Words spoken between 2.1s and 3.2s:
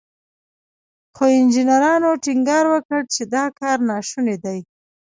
ټينګار وکړ